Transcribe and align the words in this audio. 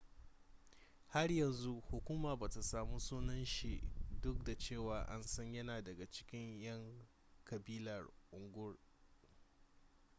har 1.07 1.31
yanzu 1.31 1.79
hukuma 1.87 2.35
bata 2.37 2.61
samu 2.63 2.99
sunan 2.99 3.45
shi 3.45 3.83
duk 4.21 4.43
da 4.43 4.57
cewa 4.57 5.03
an 5.07 5.23
san 5.23 5.53
yana 5.53 5.81
daga 5.83 6.09
cikin 6.11 6.61
yan 6.61 7.07
kabilar 7.45 8.07
uighur 8.31 8.77